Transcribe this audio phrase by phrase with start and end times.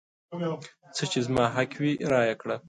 [0.95, 2.55] څه چې زما حق وي رایې کړه.